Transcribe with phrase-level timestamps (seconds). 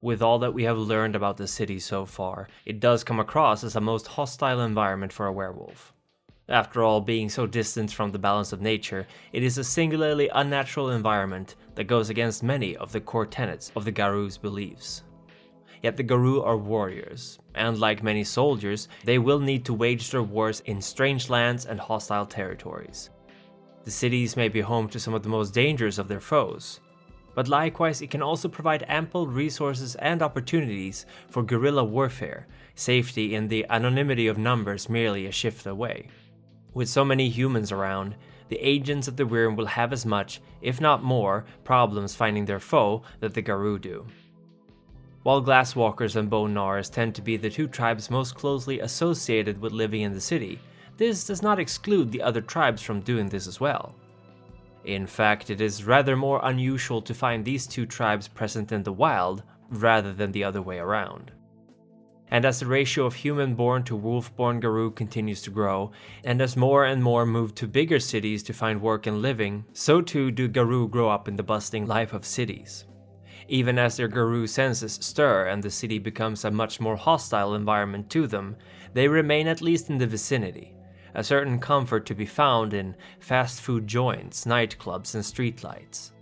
[0.00, 3.64] With all that we have learned about the city so far, it does come across
[3.64, 5.92] as a most hostile environment for a werewolf.
[6.48, 10.90] After all, being so distant from the balance of nature, it is a singularly unnatural
[10.90, 15.02] environment that goes against many of the core tenets of the Garou's beliefs.
[15.82, 20.22] Yet the Garou are warriors, and like many soldiers, they will need to wage their
[20.22, 23.10] wars in strange lands and hostile territories.
[23.82, 26.80] The cities may be home to some of the most dangerous of their foes,
[27.38, 33.46] but likewise it can also provide ample resources and opportunities for guerrilla warfare, safety in
[33.46, 36.08] the anonymity of numbers merely a shift away.
[36.74, 38.16] With so many humans around,
[38.48, 42.58] the agents of the Wyrm will have as much, if not more, problems finding their
[42.58, 44.04] foe that the Garou do.
[45.22, 49.70] While Glasswalkers and Bone Gnawers tend to be the two tribes most closely associated with
[49.70, 50.58] living in the city,
[50.96, 53.94] this does not exclude the other tribes from doing this as well.
[54.88, 58.92] In fact, it is rather more unusual to find these two tribes present in the
[58.92, 61.30] wild rather than the other way around.
[62.30, 65.92] And as the ratio of human born to wolf born Garou continues to grow,
[66.24, 70.00] and as more and more move to bigger cities to find work and living, so
[70.00, 72.86] too do Garou grow up in the bustling life of cities.
[73.46, 78.08] Even as their Garou senses stir and the city becomes a much more hostile environment
[78.08, 78.56] to them,
[78.94, 80.77] they remain at least in the vicinity.
[81.14, 86.12] A certain comfort to be found in fast food joints, nightclubs, and streetlights.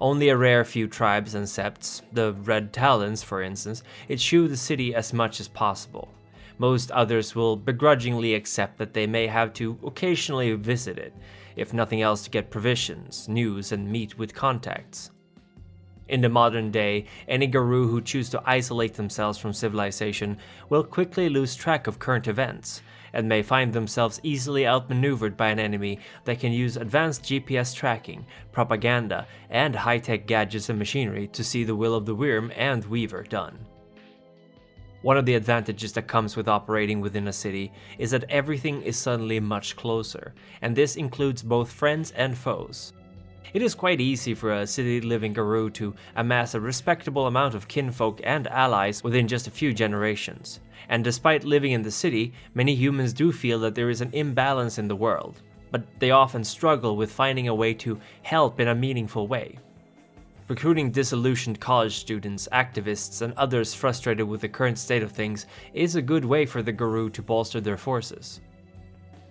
[0.00, 4.94] Only a rare few tribes and septs, the Red Talons for instance, eschew the city
[4.94, 6.08] as much as possible.
[6.58, 11.14] Most others will begrudgingly accept that they may have to occasionally visit it,
[11.54, 15.10] if nothing else to get provisions, news, and meet with contacts.
[16.08, 21.28] In the modern day, any Garou who choose to isolate themselves from civilization will quickly
[21.28, 22.80] lose track of current events,
[23.16, 28.26] and may find themselves easily outmaneuvered by an enemy that can use advanced GPS tracking,
[28.52, 33.22] propaganda, and high-tech gadgets and machinery to see the will of the Wyrm and Weaver
[33.22, 33.58] done.
[35.00, 38.98] One of the advantages that comes with operating within a city is that everything is
[38.98, 42.92] suddenly much closer, and this includes both friends and foes.
[43.54, 47.68] It is quite easy for a city living Garou to amass a respectable amount of
[47.68, 52.74] kinfolk and allies within just a few generations, and despite living in the city, many
[52.74, 56.96] humans do feel that there is an imbalance in the world, but they often struggle
[56.96, 59.58] with finding a way to help in a meaningful way.
[60.48, 65.96] Recruiting disillusioned college students, activists, and others frustrated with the current state of things is
[65.96, 68.40] a good way for the Garou to bolster their forces.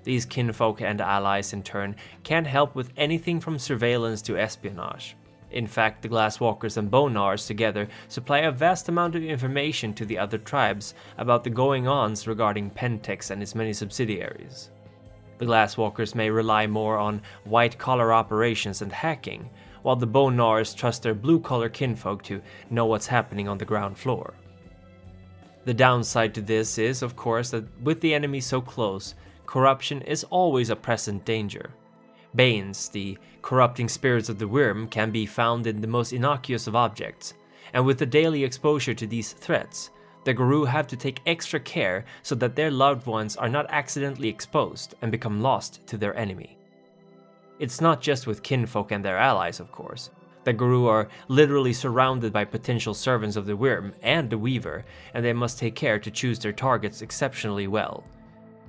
[0.05, 5.17] These kinfolk and allies, in turn, can't help with anything from surveillance to espionage.
[5.49, 10.05] In fact, the Glasswalkers and Bone Gnawers together supply a vast amount of information to
[10.05, 14.69] the other tribes about the going-ons regarding Pentex and its many subsidiaries.
[15.39, 19.49] The Glasswalkers may rely more on white-collar operations and hacking,
[19.81, 23.97] while the Bone Gnawers trust their blue-collar kinfolk to know what's happening on the ground
[23.97, 24.35] floor.
[25.63, 30.23] The downside to this is, of course, that with the enemy so close, corruption is
[30.25, 31.71] always a present danger.
[32.35, 36.75] Banes, the corrupting spirits of the Wyrm, can be found in the most innocuous of
[36.75, 37.33] objects,
[37.73, 39.89] and with the daily exposure to these threats,
[40.25, 44.27] the Garou have to take extra care so that their loved ones are not accidentally
[44.27, 46.57] exposed and become lost to their enemy.
[47.59, 50.09] It's not just with kinfolk and their allies, of course.
[50.43, 55.23] The Garou are literally surrounded by potential servants of the Wyrm and the Weaver, and
[55.23, 58.03] they must take care to choose their targets exceptionally well.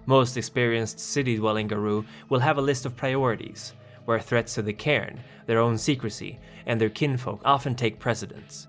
[0.06, 3.75] Most experienced city dwelling Garou will have a list of priorities,
[4.05, 8.69] where threats to the cairn, their own secrecy, and their kinfolk often take precedence.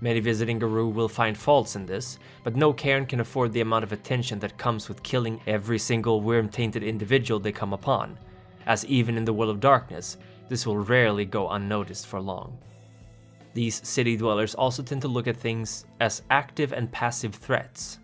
[0.00, 3.84] Many visiting Garou will find faults in this, but no cairn can afford the amount
[3.84, 8.16] of attention that comes with killing every single Wyrm-tainted individual they come upon,
[8.66, 10.16] as even in the World of Darkness,
[10.48, 12.56] this will rarely go unnoticed for long.
[13.54, 17.98] These city dwellers also tend to look at things as active and passive threats,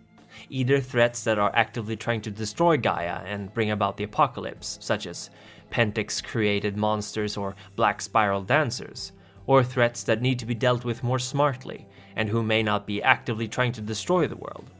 [0.49, 5.07] either threats that are actively trying to destroy Gaia and bring about the apocalypse, such
[5.07, 5.29] as
[5.71, 9.11] Pentex created monsters or Black Spiral dancers,
[9.45, 13.01] or threats that need to be dealt with more smartly and who may not be
[13.03, 14.71] actively trying to destroy the world.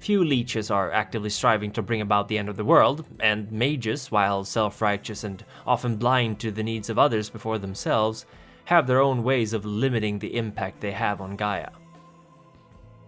[0.00, 4.10] Few leeches are actively striving to bring about the end of the world, and mages,
[4.10, 8.26] while self righteous and often blind to the needs of others before themselves,
[8.66, 11.70] have their own ways of limiting the impact they have on Gaia.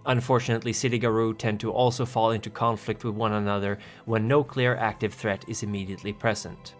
[0.07, 4.77] Unfortunately, City Garou tend to also fall into conflict with one another when no clear
[4.77, 6.75] active threat is immediately present.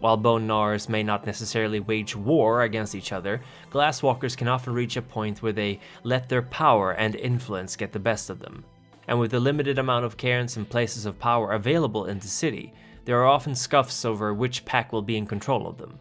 [0.00, 3.40] While Bone Gnawers may not necessarily wage war against each other,
[3.70, 7.98] Glasswalkers can often reach a point where they let their power and influence get the
[7.98, 8.64] best of them.
[9.08, 12.74] And with the limited amount of cairns and places of power available in the city,
[13.04, 15.98] there are often scuffs over which pack will be in control of them.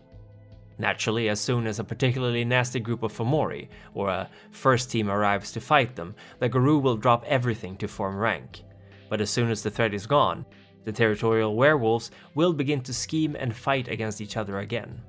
[0.82, 5.52] Naturally, as soon as a particularly nasty group of Fomori or a first team arrives
[5.52, 8.64] to fight them, the Garou will drop everything to form rank.
[9.08, 10.44] But as soon as the threat is gone,
[10.84, 15.00] the territorial werewolves will begin to scheme and fight against each other again.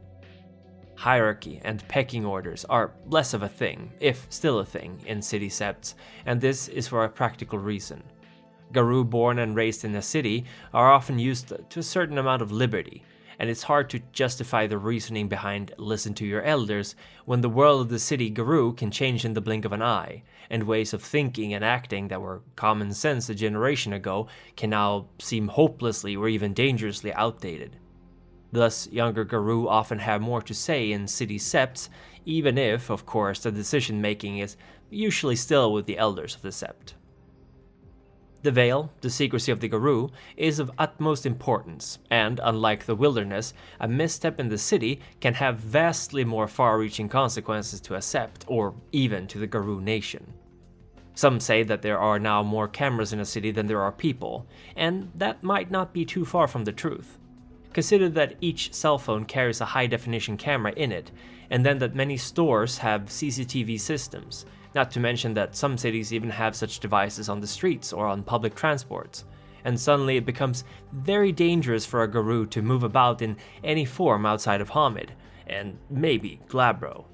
[0.95, 5.49] Hierarchy and pecking orders are less of a thing, if still a thing, in city
[5.49, 5.95] septs,
[6.27, 8.03] and this is for a practical reason.
[8.73, 12.53] Garou born and raised in a city are often used to a certain amount of
[12.53, 13.03] liberty,
[13.43, 16.95] and it's hard to justify the reasoning behind listen to your elders
[17.25, 20.23] when the world of the city Garou can change in the blink of an eye,
[20.49, 25.09] and ways of thinking and acting that were common sense a generation ago can now
[25.19, 27.79] seem hopelessly or even dangerously outdated.
[28.53, 31.91] Thus, younger Garou often have more to say in city septs,
[32.25, 34.57] even if, of course, the decision making is
[34.89, 36.93] usually still with the elders of the sept.
[38.43, 43.55] The veil, the secrecy of the Garou, is of utmost importance, and unlike the wilderness,
[43.79, 48.43] a misstep in the city can have vastly more far reaching consequences to a sept,
[48.49, 50.35] or even to the Garou nation.
[51.15, 54.47] Some say that there are now more cameras in a city than there are people,
[54.75, 57.19] and that might not be too far from the truth.
[57.73, 61.13] Consider that each cell phone carries a high definition camera in it,
[61.49, 66.31] and then that many stores have CCTV systems, not to mention that some cities even
[66.31, 69.25] have such devices on the streets or on public transports.
[69.65, 74.27] And suddenly it becomes very dangerous for a Garou to move about in any form
[74.27, 75.11] outside of Homid,
[75.47, 77.05] and maybe Glabro.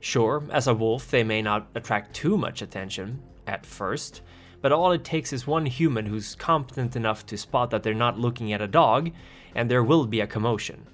[0.00, 4.22] Sure, as a wolf, they may not attract too much attention, at first,
[4.62, 8.18] but all it takes is one human who's competent enough to spot that they're not
[8.18, 9.10] looking at a dog,
[9.54, 10.86] and there will be a commotion.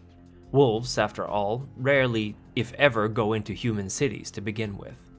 [0.50, 5.11] Wolves, after all, rarely, if ever, go into human cities to begin with.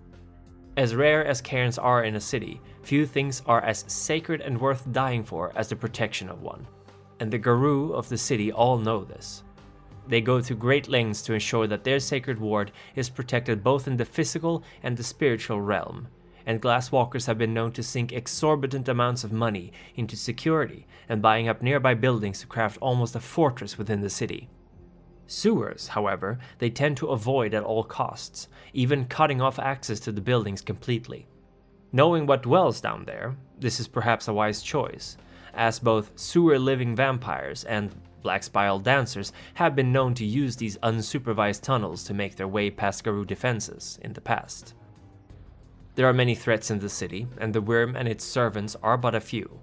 [0.75, 4.91] As rare as cairns are in a city, few things are as sacred and worth
[4.91, 6.65] dying for as the protection of one.
[7.19, 9.43] And the Garou of the city all know this.
[10.07, 13.97] They go to great lengths to ensure that their sacred ward is protected both in
[13.97, 16.07] the physical and the spiritual realm,
[16.47, 21.47] and glasswalkers have been known to sink exorbitant amounts of money into security and buying
[21.47, 24.49] up nearby buildings to craft almost a fortress within the city.
[25.33, 30.21] Sewers, however, they tend to avoid at all costs, even cutting off access to the
[30.21, 31.25] buildings completely.
[31.91, 35.17] Knowing what dwells down there, this is perhaps a wise choice,
[35.55, 40.77] as both sewer living vampires and black spiral dancers have been known to use these
[40.77, 44.75] unsupervised tunnels to make their way past Garou defenses in the past.
[45.95, 49.15] There are many threats in the city, and the Wyrm and its servants are but
[49.15, 49.59] a few,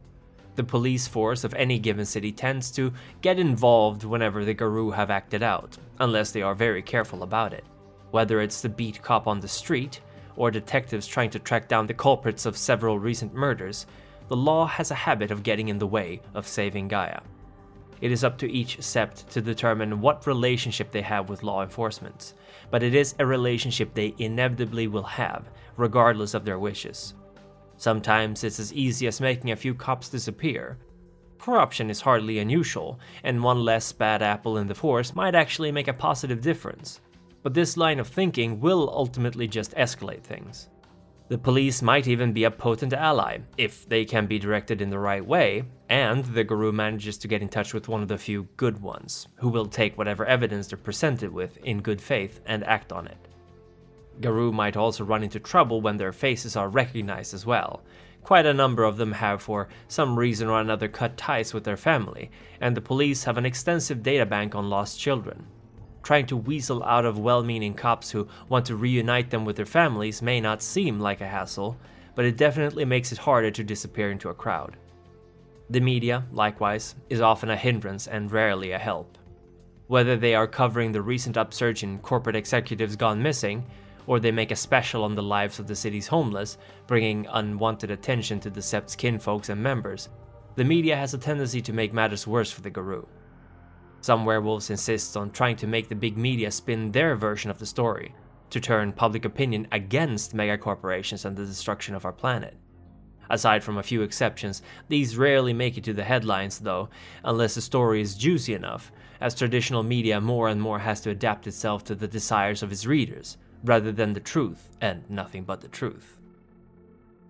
[0.60, 2.92] the police force of any given city tends to
[3.22, 7.64] get involved whenever the Garou have acted out, unless they are very careful about it.
[8.10, 10.02] Whether it's the beat cop on the street,
[10.36, 13.86] or detectives trying to track down the culprits of several recent murders,
[14.28, 17.20] the law has a habit of getting in the way of saving Gaia.
[18.02, 22.34] It is up to each sept to determine what relationship they have with law enforcement,
[22.70, 25.48] but it is a relationship they inevitably will have,
[25.78, 27.14] regardless of their wishes.
[27.80, 30.76] Sometimes it's as easy as making a few cops disappear.
[31.38, 35.88] Corruption is hardly unusual, and one less bad apple in the force might actually make
[35.88, 37.00] a positive difference.
[37.42, 40.68] But this line of thinking will ultimately just escalate things.
[41.30, 44.98] The police might even be a potent ally, if they can be directed in the
[44.98, 48.46] right way, and the Garou manages to get in touch with one of the few
[48.58, 52.92] good ones, who will take whatever evidence they're presented with in good faith and act
[52.92, 53.29] on it.
[54.20, 57.82] Garou might also run into trouble when their faces are recognized as well.
[58.22, 61.76] Quite a number of them have, for some reason or another, cut ties with their
[61.76, 65.46] family, and the police have an extensive databank on lost children.
[66.02, 69.66] Trying to weasel out of well meaning cops who want to reunite them with their
[69.66, 71.76] families may not seem like a hassle,
[72.14, 74.76] but it definitely makes it harder to disappear into a crowd.
[75.70, 79.16] The media, likewise, is often a hindrance and rarely a help.
[79.86, 83.64] Whether they are covering the recent upsurge in corporate executives gone missing,
[84.06, 88.40] or they make a special on the lives of the city's homeless, bringing unwanted attention
[88.40, 90.08] to the Sept's kinfolks and members,
[90.56, 93.06] the media has a tendency to make matters worse for the Garou.
[94.00, 97.66] Some werewolves insist on trying to make the big media spin their version of the
[97.66, 98.14] story,
[98.50, 102.56] to turn public opinion against megacorporations and the destruction of our planet.
[103.30, 106.88] Aside from a few exceptions, these rarely make it to the headlines, though,
[107.24, 108.90] unless the story is juicy enough,
[109.20, 112.86] as traditional media more and more has to adapt itself to the desires of its
[112.86, 116.16] readers, rather than the truth and nothing but the truth.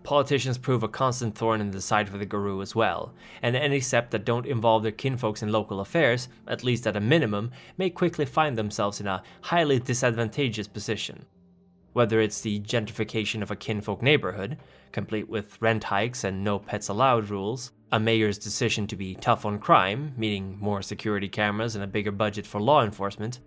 [0.02, 3.80] Politicians prove a constant thorn in the side for the Garou as well, and any
[3.80, 7.90] sept that don't involve their kinfolks in local affairs, at least at a minimum, may
[7.90, 11.26] quickly find themselves in a highly disadvantageous position.
[11.92, 14.56] Whether it's the gentrification of a kinfolk neighborhood,
[14.92, 19.44] complete with rent hikes and no pets allowed rules, a mayor's decision to be tough
[19.44, 23.40] on crime, meaning more security cameras and a bigger budget for law enforcement,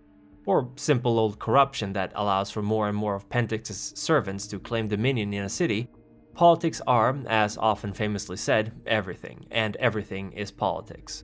[0.46, 4.88] or simple old corruption that allows for more and more of Pentex's servants to claim
[4.88, 5.90] dominion in a city,
[6.34, 11.24] politics are, as often famously said, everything, and everything is politics.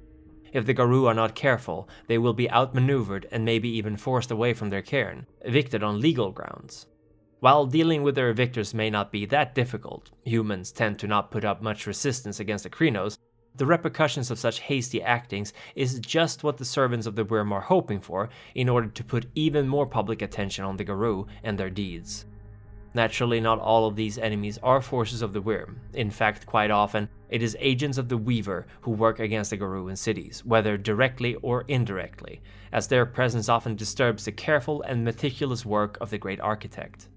[0.52, 4.54] If the Garou are not careful, they will be outmaneuvered and maybe even forced away
[4.54, 6.88] from their cairn, evicted on legal grounds.
[7.40, 11.46] While dealing with their evictors may not be that difficult, humans tend to not put
[11.46, 13.18] up much resistance against the Crinos,
[13.60, 17.62] the repercussions of such hasty actings is just what the servants of the Wyrm are
[17.62, 21.70] hoping for in order to put even more public attention on the Garou and their
[21.70, 22.26] deeds.
[22.94, 25.76] Naturally, not all of these enemies are forces of the Wyrm.
[25.94, 29.90] In fact, quite often, it is agents of the Weaver who work against the Garou
[29.90, 35.66] in cities, whether directly or indirectly, as their presence often disturbs the careful and meticulous
[35.66, 37.10] work of the great architect.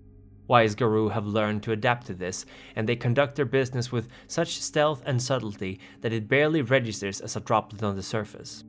[0.49, 2.45] Wise Garou have learned to adapt to this,
[2.77, 7.37] and they conduct their business with such stealth and subtlety that it barely registers as
[7.37, 8.65] a droplet on the surface.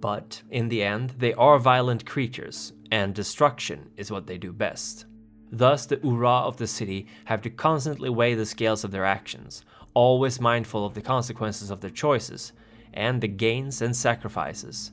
[0.00, 5.06] But, in the end, they are violent creatures, and destruction is what they do best.
[5.52, 9.64] Thus, the Urrah of the city have to constantly weigh the scales of their actions,
[9.94, 12.52] always mindful of the consequences of their choices,
[12.94, 14.92] and the gains and sacrifices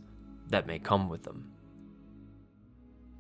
[0.50, 1.52] that may come with them.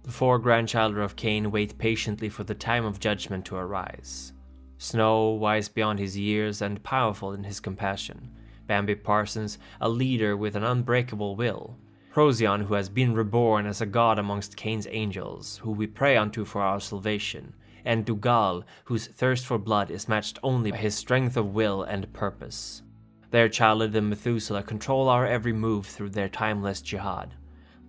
[0.04, 4.34] The four grandchildren of Cain wait patiently for the time of judgment to arise.
[4.78, 8.32] Snow, wise beyond his years and powerful in his compassion.
[8.66, 11.78] Bambi Parsons, a leader with an unbreakable will.
[12.12, 16.46] Procyon, who has been reborn as a god amongst Cain's angels, who we pray unto
[16.46, 17.54] for our salvation,
[17.84, 22.12] and Dugal, whose thirst for blood is matched only by his strength of will and
[22.14, 22.84] purpose.
[23.32, 27.36] Their child and Methuselah control our every move through their timeless jihad.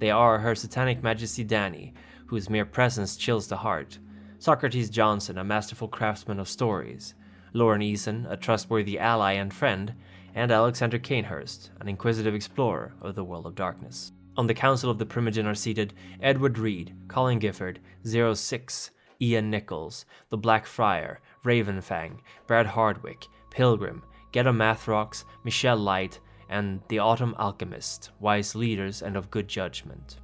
[0.01, 1.93] They are Her Satanic Majesty Dani,
[2.27, 3.99] whose mere presence chills the heart,
[4.39, 7.15] Socrates Johnson, a masterful craftsman of stories,
[7.53, 9.95] Lauren Eason, a trustworthy ally and friend,
[10.35, 14.13] and Alexander Cainhurst, an inquisitive explorer of the world of darkness.
[14.39, 15.93] On the Council of the Primogen are seated
[16.23, 24.03] Edward Reed, Colin Gifford, Zero Six, Ian Nichols, The Black Friar, Ravenfang, Brad Hardwick, Pilgrim,
[24.33, 30.19] Ghetto Mathrox, Michelle Light, and The Autumn Alchemist, wise leaders and of good judgment.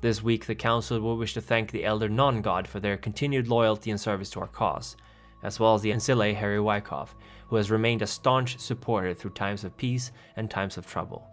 [0.00, 3.46] This week, the Council will wish to thank the Elder Non God for their continued
[3.46, 4.96] loyalty and service to our cause,
[5.44, 7.14] as well as the Ancile Harry Wyckoff,
[7.46, 11.28] who has remained a staunch supporter through times of peace and times of trouble.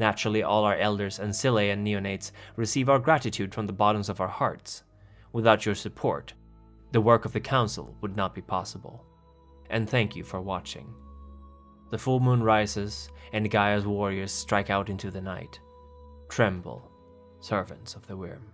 [0.00, 4.28] Naturally, all our elders, Ancile and neonates receive our gratitude from the bottoms of our
[4.28, 4.82] hearts.
[5.32, 6.32] Without your support,
[6.92, 9.04] the work of the Council would not be possible.
[9.70, 10.92] And thank you for watching.
[11.92, 15.60] The full moon rises, and Gaia's warriors strike out into the night.
[16.30, 16.90] Tremble,
[17.40, 18.51] servants of the Wyrm.